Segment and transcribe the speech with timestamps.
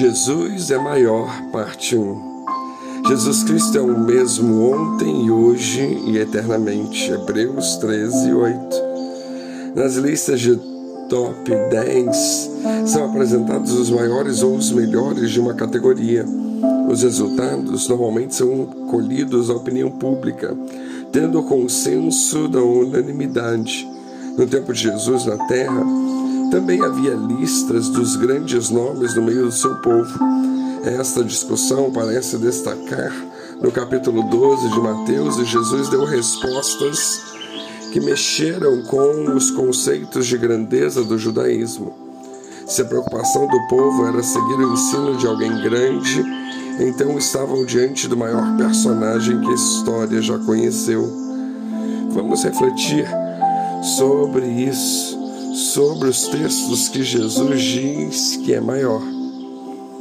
[0.00, 3.04] Jesus é maior, parte 1.
[3.06, 7.12] Jesus Cristo é o mesmo ontem hoje e eternamente.
[7.12, 8.58] Hebreus 13, 8.
[9.74, 10.56] Nas listas de
[11.10, 12.50] top 10
[12.86, 16.24] são apresentados os maiores ou os melhores de uma categoria.
[16.90, 20.56] Os resultados normalmente são colhidos na opinião pública,
[21.12, 23.86] tendo o consenso da unanimidade.
[24.38, 25.84] No tempo de Jesus na terra,
[26.50, 30.18] também havia listas dos grandes nomes no meio do seu povo.
[30.84, 33.12] Esta discussão parece destacar
[33.60, 37.20] no capítulo 12 de Mateus e Jesus deu respostas
[37.92, 41.94] que mexeram com os conceitos de grandeza do judaísmo.
[42.66, 46.24] Se a preocupação do povo era seguir o ensino de alguém grande,
[46.80, 51.02] então estavam diante do maior personagem que a história já conheceu.
[52.12, 53.06] Vamos refletir
[53.96, 55.09] sobre isso
[55.60, 59.02] sobre os textos que Jesus diz que é maior.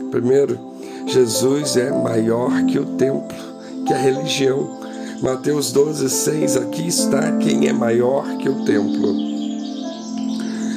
[0.10, 0.58] Primeiro,
[1.06, 3.38] Jesus é maior que o templo,
[3.86, 4.80] que a religião.
[5.22, 9.14] Mateus 12, 6, aqui está quem é maior que o templo.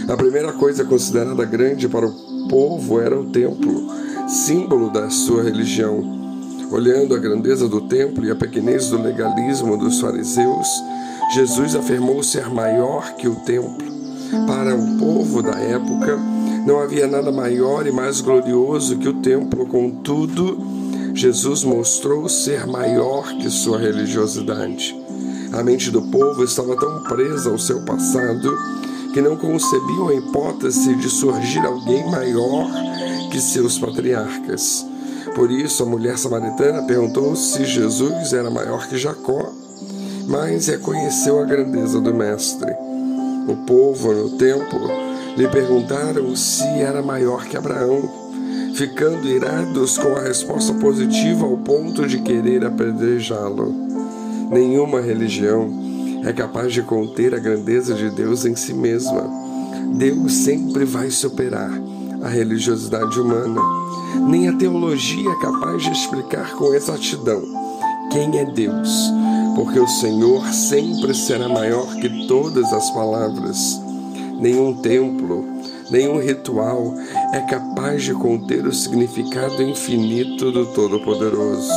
[0.09, 3.89] A primeira coisa considerada grande para o povo era o templo,
[4.29, 6.03] símbolo da sua religião.
[6.73, 10.69] Olhando a grandeza do templo e a pequenez do legalismo dos fariseus,
[11.33, 13.93] Jesus afirmou ser maior que o templo.
[14.47, 16.19] Para o povo da época,
[16.67, 20.59] não havia nada maior e mais glorioso que o templo, contudo,
[21.15, 24.99] Jesus mostrou ser maior que sua religiosidade.
[25.53, 28.57] A mente do povo estava tão presa ao seu passado
[29.13, 32.71] que não concebiam a hipótese de surgir alguém maior
[33.31, 34.87] que seus patriarcas.
[35.35, 39.53] Por isso, a mulher samaritana perguntou se Jesus era maior que Jacó,
[40.27, 42.73] mas reconheceu a grandeza do Mestre.
[43.47, 44.89] O povo no templo
[45.37, 48.09] lhe perguntaram se era maior que Abraão,
[48.75, 53.75] ficando irados com a resposta positiva ao ponto de querer apedrejá-lo.
[54.51, 55.69] Nenhuma religião
[56.25, 59.29] é capaz de conter a grandeza de Deus em si mesma.
[59.95, 61.71] Deus sempre vai superar
[62.23, 63.61] a religiosidade humana.
[64.29, 67.43] Nem a teologia é capaz de explicar com exatidão
[68.11, 69.11] quem é Deus
[69.55, 73.81] porque o Senhor sempre será maior que todas as palavras.
[74.39, 75.45] Nenhum templo,
[75.91, 76.95] nenhum ritual
[77.33, 81.71] é capaz de conter o significado infinito do Todo-Poderoso.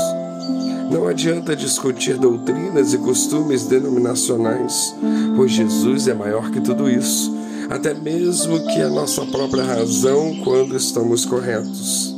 [0.90, 4.96] Não adianta discutir doutrinas e costumes denominacionais,
[5.36, 7.36] pois Jesus é maior que tudo isso,
[7.70, 12.16] até mesmo que a nossa própria razão quando estamos corretos.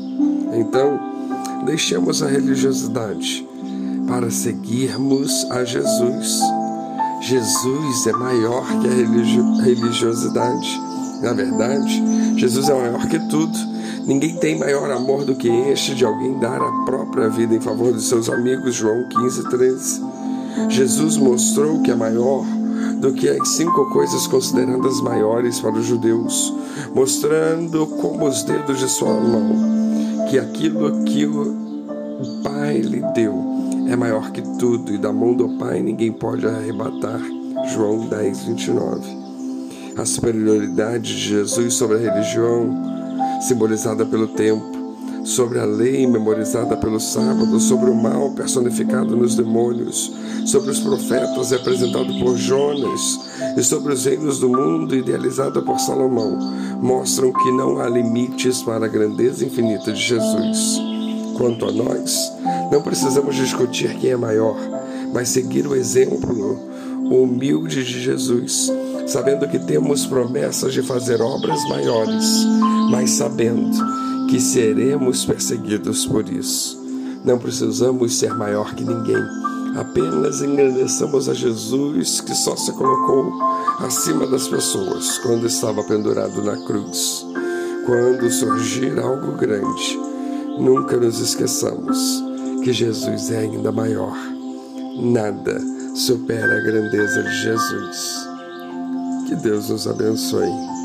[0.53, 0.99] Então,
[1.65, 3.47] deixemos a religiosidade
[4.17, 6.39] para seguirmos a Jesus.
[7.21, 10.81] Jesus é maior que a religiosidade.
[11.21, 12.03] Na verdade,
[12.35, 13.55] Jesus é maior que tudo.
[14.07, 17.93] Ninguém tem maior amor do que este de alguém dar a própria vida em favor
[17.93, 18.73] de seus amigos.
[18.73, 20.01] João 15, 13.
[20.69, 22.43] Jesus mostrou que é maior
[22.99, 26.51] do que as cinco coisas consideradas maiores para os judeus,
[26.95, 29.77] mostrando como os dedos de sua mão
[30.27, 35.49] que aquilo que o Pai lhe deu é maior que tudo e da mão do
[35.57, 37.21] Pai ninguém pode arrebatar.
[37.73, 39.01] João 10, 29.
[39.97, 42.69] A superioridade de Jesus sobre a religião,
[43.41, 44.77] simbolizada pelo tempo,
[45.23, 50.11] sobre a lei memorizada pelo sábado, sobre o mal personificado nos demônios,
[50.45, 53.19] sobre os profetas representado por Jonas
[53.57, 56.37] e sobre os reinos do mundo idealizado por Salomão,
[56.81, 60.79] mostram que não há limites para a grandeza infinita de Jesus.
[61.37, 62.36] Quanto a nós,
[62.71, 64.57] não precisamos discutir quem é maior,
[65.13, 66.59] mas seguir o exemplo
[67.09, 68.71] humilde de Jesus,
[69.05, 72.45] sabendo que temos promessas de fazer obras maiores,
[72.91, 73.71] mas sabendo
[74.29, 76.77] que seremos perseguidos por isso.
[77.23, 79.23] Não precisamos ser maior que ninguém,
[79.77, 83.31] apenas engrandeçamos a Jesus que só se colocou
[83.79, 87.25] acima das pessoas quando estava pendurado na cruz.
[87.85, 89.97] Quando surgir algo grande,
[90.59, 92.23] Nunca nos esqueçamos
[92.67, 94.13] que Jesus é ainda maior.
[94.99, 95.57] Nada
[95.95, 98.27] supera a grandeza de Jesus.
[99.25, 100.76] Que Deus nos abençoe.